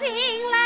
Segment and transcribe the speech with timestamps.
[0.00, 0.08] 醒
[0.50, 0.59] 来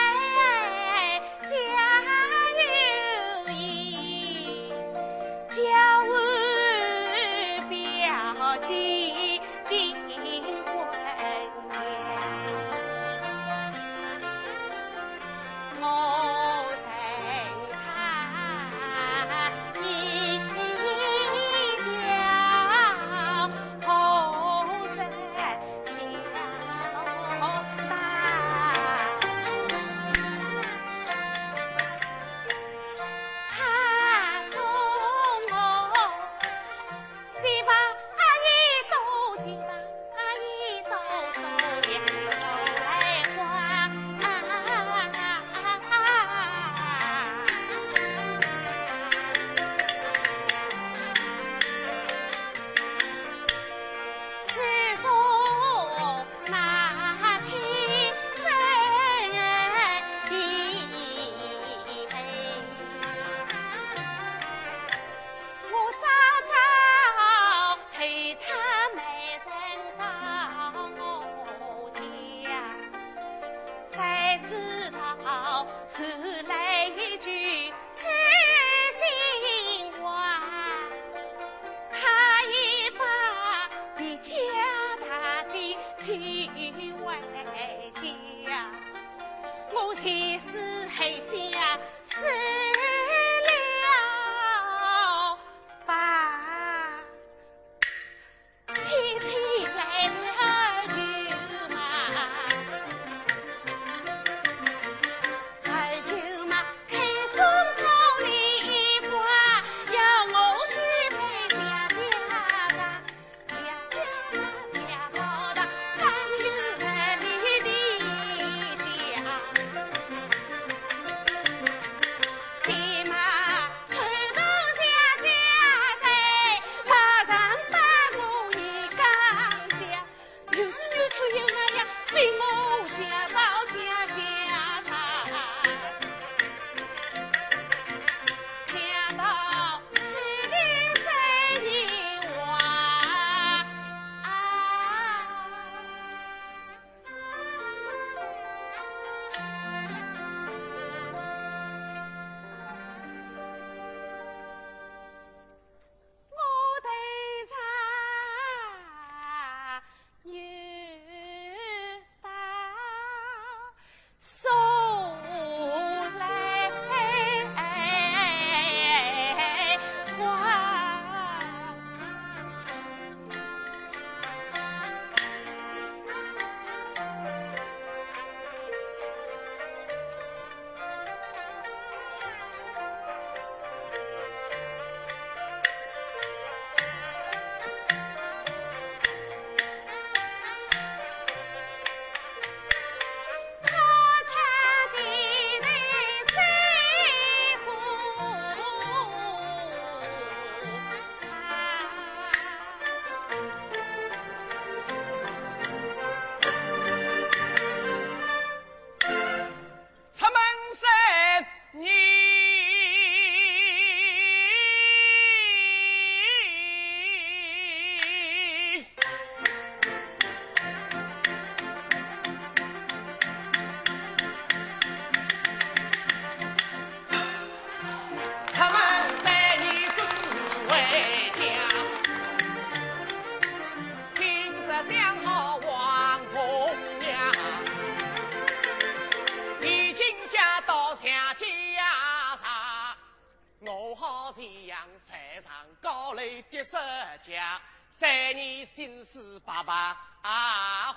[247.97, 249.73] 三年心思白白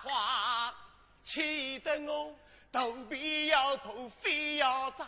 [0.01, 0.73] 花，
[1.21, 2.35] 气得我
[2.71, 5.05] 肚皮要破，肺要炸，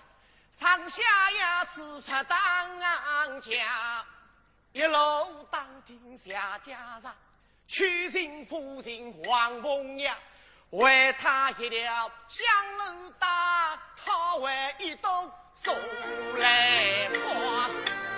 [0.53, 1.01] 上下
[1.31, 4.05] 牙齿出当家，
[4.71, 7.15] 一路当听下家上，
[7.67, 10.15] 屈心负心王凤娘。
[10.69, 12.47] 为他一条香
[12.77, 15.73] 炉打，他为一朵素
[16.37, 18.08] 来花。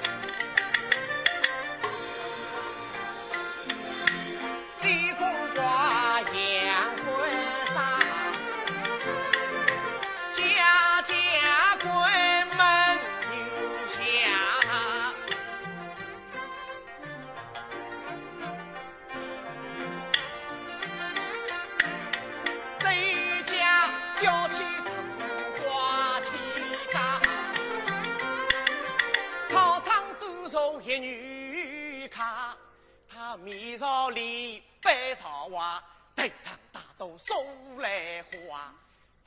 [34.12, 35.82] 里背朝外，
[36.16, 37.34] 头上大朵素
[37.80, 38.74] 来花，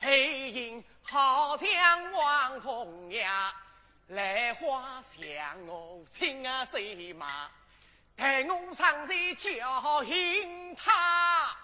[0.01, 3.53] 黑影好像望风呀，
[4.07, 7.49] 来花像我亲儿谁嘛，
[8.15, 11.55] 待我上前叫迎他。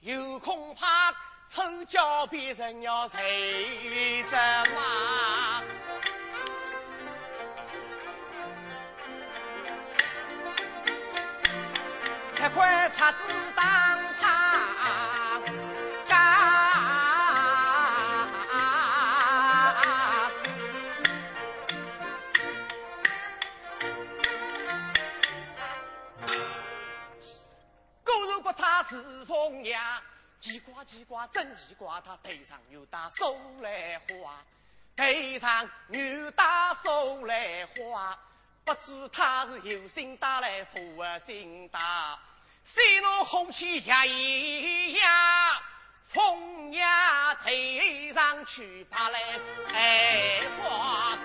[0.00, 1.12] 有恐怕
[1.48, 4.36] 丑角变成要谁着
[4.74, 5.62] 马？
[12.46, 13.18] 吃块叉子
[13.56, 15.40] 当叉
[16.06, 16.16] 干，
[28.04, 30.00] 狗肉不差是风呀。
[30.38, 34.44] 奇怪奇怪真奇怪，他头上有打手来花，
[34.94, 35.04] 头
[35.40, 38.16] 上有打手来花，
[38.64, 40.78] 不知他是有心打来负
[41.26, 42.16] 心打，
[42.68, 45.62] 谁若红旗下一呀，
[46.08, 47.48] 风呀头
[48.12, 49.20] 上去把来
[49.72, 51.16] 哎花。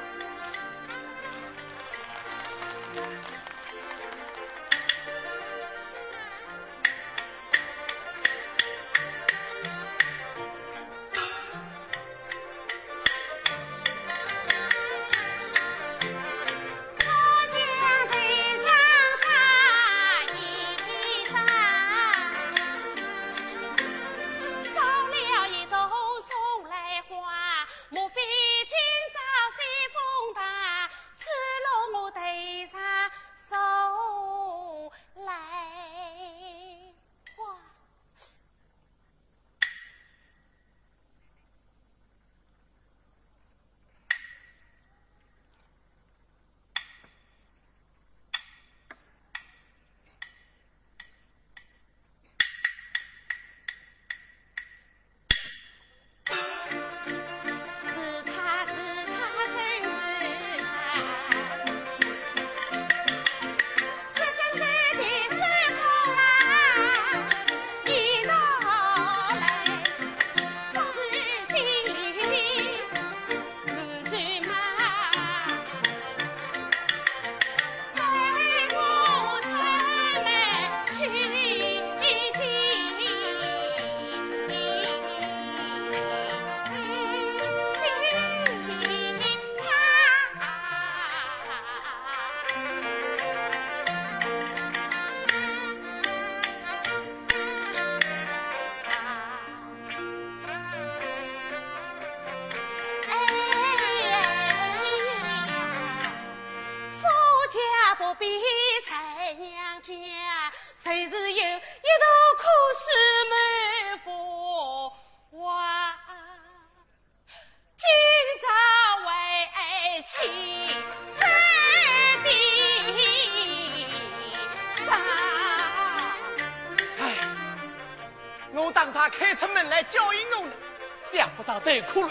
[131.91, 132.09] cool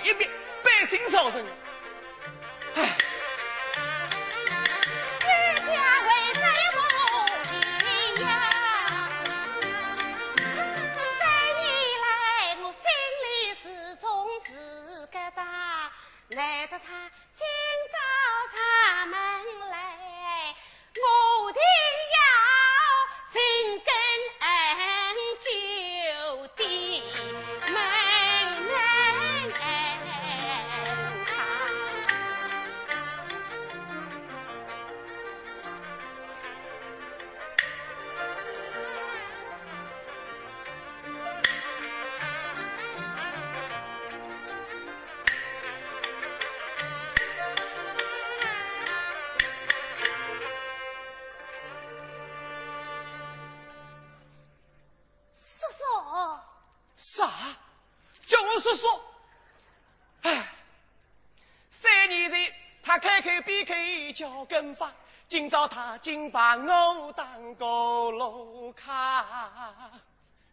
[64.21, 64.93] 叫跟发，
[65.29, 69.25] 今朝他竟把我当个路卡，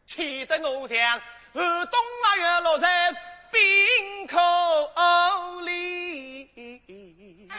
[0.06, 1.22] 气得我像寒
[1.54, 3.12] 冬腊月落在
[3.52, 4.40] 冰口
[5.64, 7.50] 里，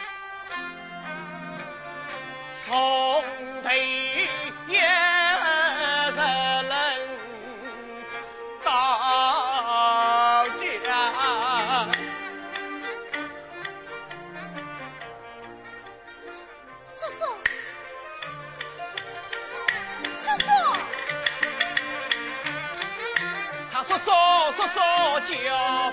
[24.69, 25.35] 说就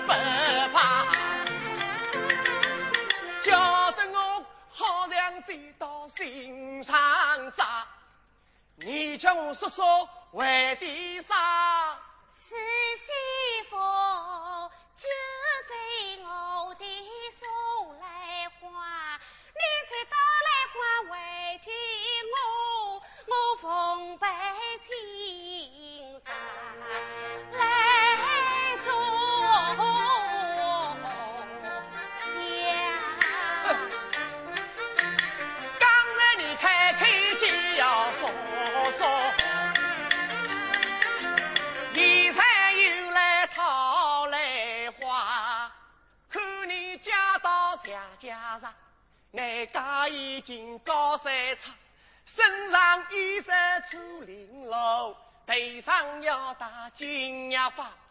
[0.05, 0.11] 不
[0.73, 1.05] 怕，
[3.41, 6.95] 叫得我好像醉到心上
[7.53, 7.87] 扎。
[8.75, 11.35] 你叫我说说为的啥？
[57.77, 58.06] 金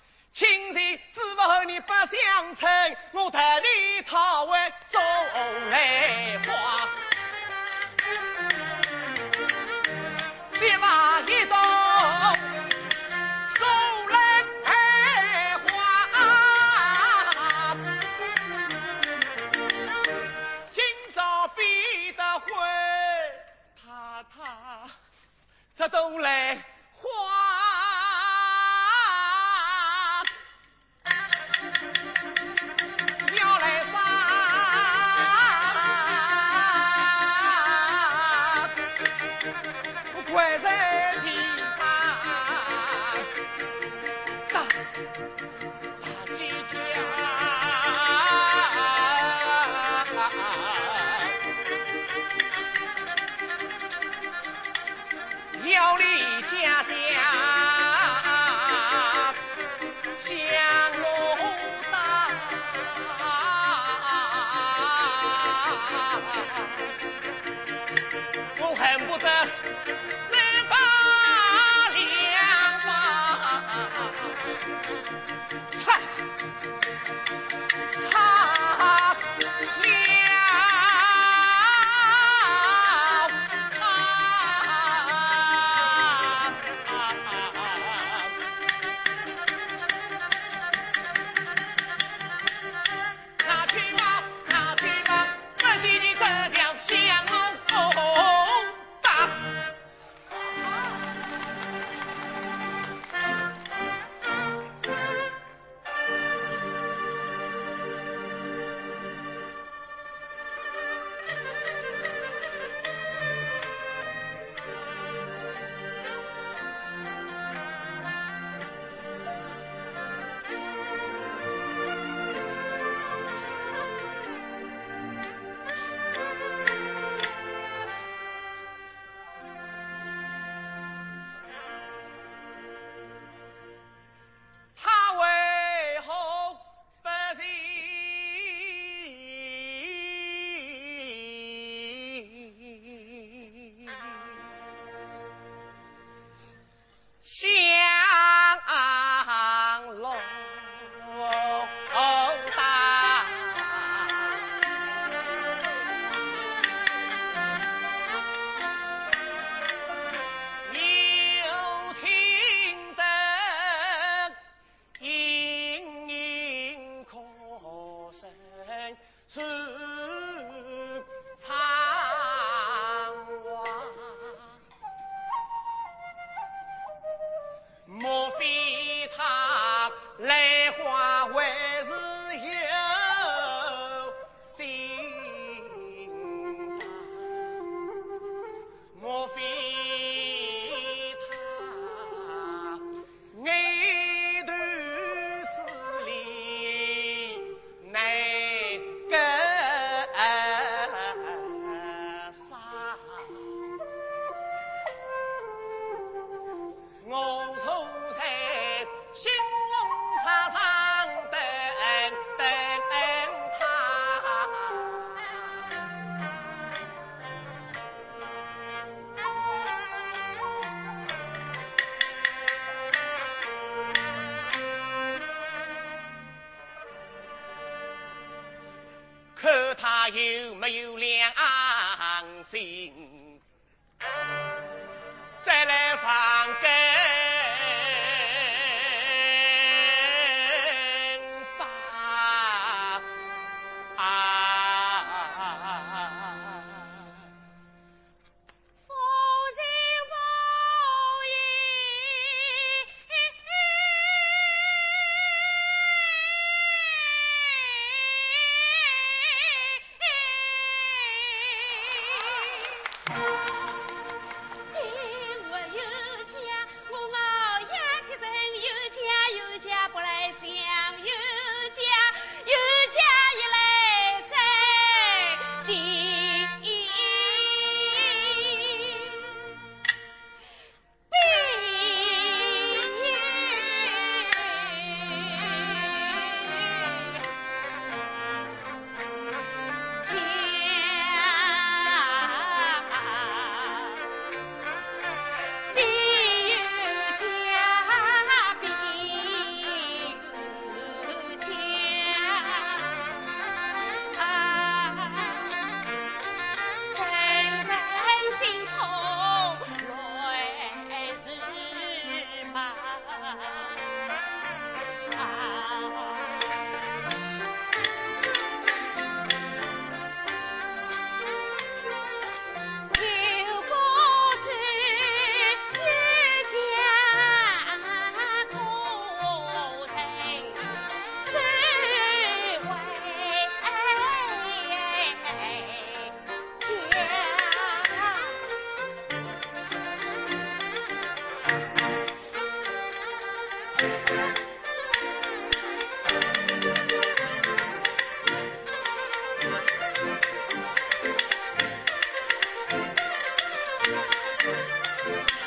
[353.86, 355.45] Música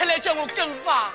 [0.00, 1.12] 还来叫我更发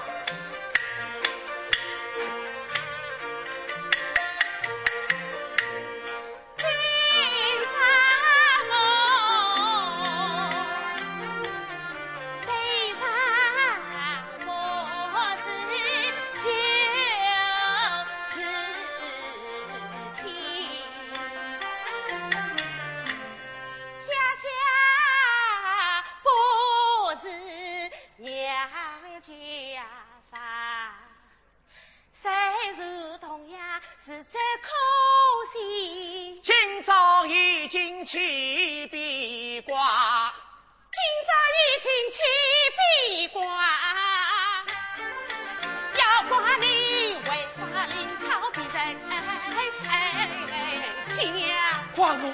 [51.93, 52.33] 夸我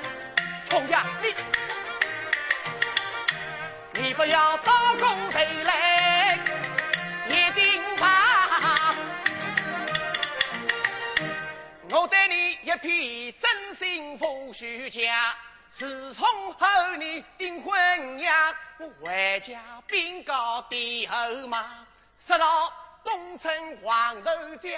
[0.66, 1.34] 从呀你
[4.02, 6.38] 你不要到跟头来
[7.28, 8.96] 一定吧
[11.90, 15.36] 我对你一片真心付出家
[15.70, 21.86] 自从和你订婚呀我回家禀告爹和妈
[22.20, 24.72] 说到东村黄豆酱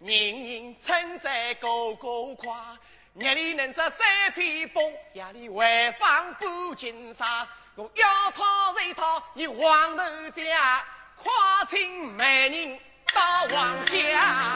[0.00, 2.76] 人人称赞个个夸
[3.14, 4.80] 日里能着三片布，
[5.12, 10.82] 夜里回放布金纱，我要讨一讨你黄头家，
[11.16, 11.30] 快
[11.68, 12.80] 请美人
[13.12, 14.54] 到王家。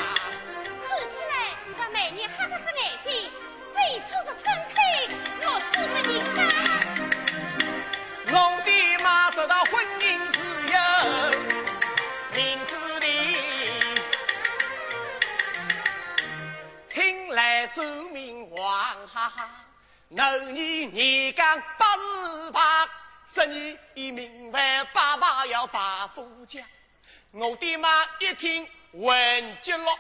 [0.89, 1.35] 看起来
[1.77, 3.31] 这美人黑着只眼睛。
[3.75, 4.81] 嘴抽着撑开，
[5.43, 6.39] 我初的人家。
[8.33, 8.33] 我
[8.65, 8.71] 的
[9.05, 9.63] 妈说到
[17.67, 19.51] 请来说明王哈哈。
[20.09, 22.89] 那年年刚八十八，
[23.27, 26.63] 十年已明白爸爸要把夫嫁。
[27.33, 29.99] 我的妈一听问急了，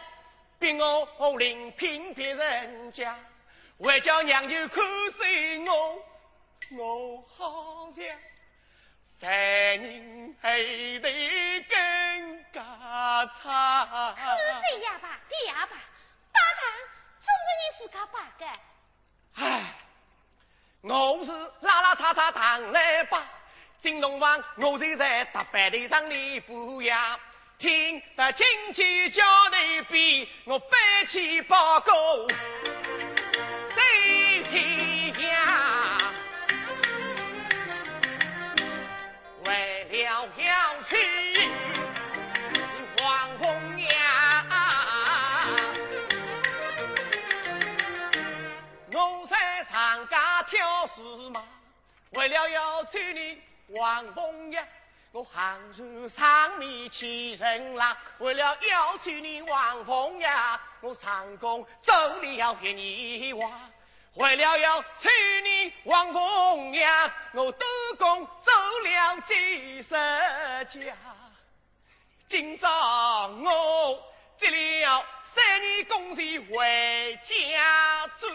[0.59, 3.19] 逼我另聘别人家。
[3.79, 6.03] 为叫娘舅看随我，
[6.79, 8.05] 我好像
[9.19, 10.57] 凡人还
[11.01, 14.15] 得更加差。
[14.17, 15.77] 看谁呀吧，别呀吧，
[17.27, 18.47] 总是你自家把的。
[19.35, 19.75] 唉，
[20.83, 23.27] 我是拉拉叉叉堂来吧，
[23.81, 27.19] 金东房我就在大白地上里不呀，
[27.59, 30.69] 听得亲戚叫那边，我背
[31.09, 31.93] 起报告。
[34.49, 35.99] 天涯，
[39.45, 40.66] 为了要
[50.97, 51.45] 挑驷马，
[52.13, 53.39] 为了要娶你
[53.79, 54.59] 王凤英，
[55.13, 60.27] 我杭州上面起人郎，为了要娶你王凤英，
[60.81, 63.51] 我上宫走了一年哇。
[64.15, 65.11] 为了要娶
[65.45, 66.89] 你王凤英，
[67.35, 67.67] 我督
[67.99, 68.51] 工走
[68.83, 70.97] 了几十家。
[72.27, 74.03] 今朝我
[74.39, 78.27] 接了三年工钱回家住，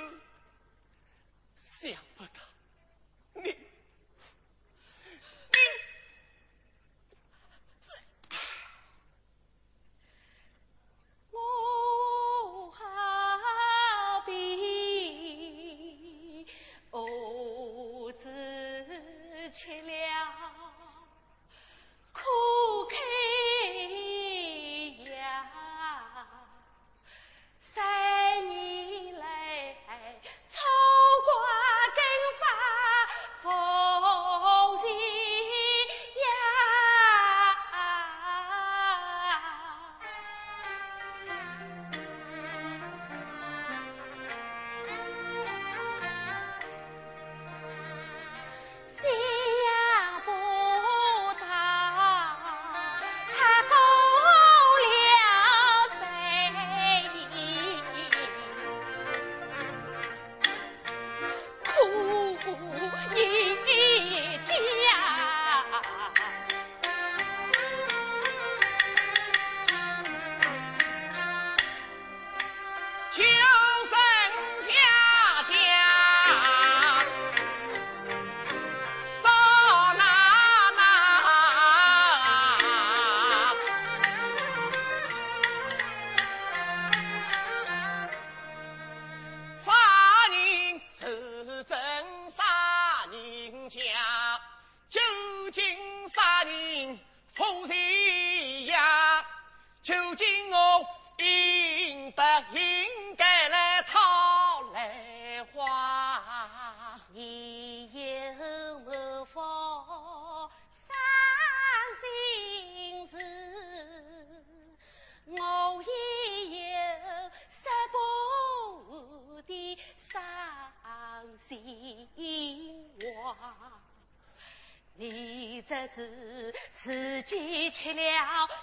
[124.95, 128.01] 你这子自己吃了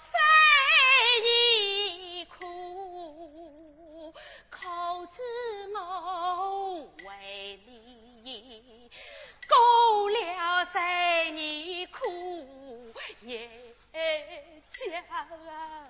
[0.01, 0.21] 三
[1.23, 4.13] 年苦，
[4.49, 4.59] 可
[5.07, 5.21] 知
[5.73, 7.59] 我为
[8.23, 8.89] 你
[9.47, 13.49] 过了三年苦也
[14.71, 15.89] 家啊！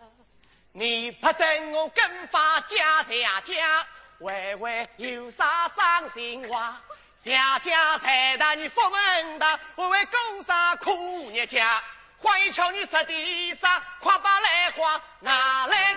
[0.72, 3.88] 你不等我跟发家下家，
[4.20, 6.82] 喂喂有啥伤心话？
[7.24, 11.84] 家家财大你福门大，喂喂狗啥苦日家？
[12.18, 15.96] 欢迎瞧你实地啥，快把来花拿来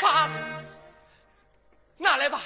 [0.00, 0.30] 吧，
[1.98, 2.40] 拿来吧。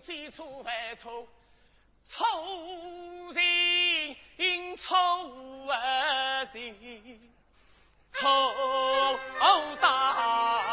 [0.00, 1.26] 知错犯错，
[2.04, 2.26] 错
[3.34, 4.96] 人应错
[5.66, 7.20] 人，
[8.12, 8.54] 错
[9.80, 10.67] 大。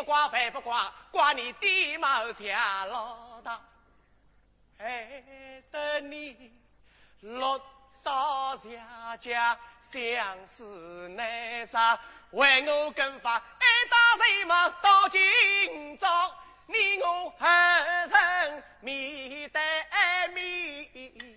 [0.00, 3.60] 不挂白不挂，挂你爹妈下老大，
[4.78, 5.22] 害
[5.70, 6.50] 得你
[7.20, 7.60] 落
[8.02, 9.58] 到下家
[9.92, 11.78] 相思难舍，
[12.30, 13.40] 为我跟发一
[13.90, 16.34] 打人马到今朝，
[16.66, 17.46] 你我何
[18.08, 19.60] 曾面对
[20.32, 21.29] 面？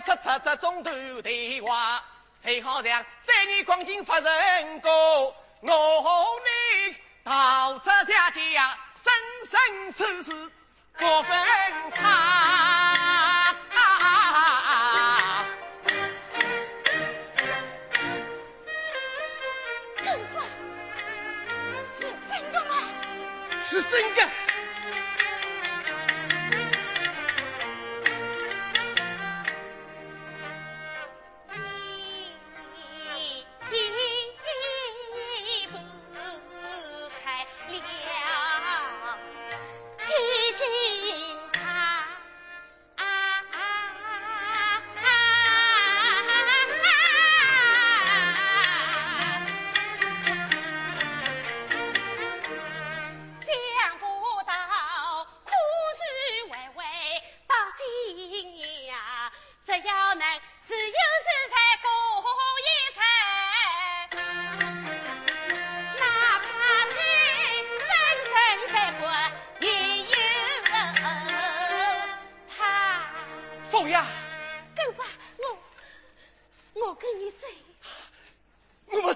[0.00, 0.90] 说出这中途
[1.22, 2.02] 的话，
[2.42, 4.90] 谁好像三年光景发人过，
[5.60, 6.40] 我
[6.88, 9.12] 你到这家家，生
[9.46, 10.50] 生世世
[10.94, 11.32] 不分
[11.92, 12.96] 差。
[23.62, 24.28] 是真的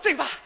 [0.05, 0.44] 对吧。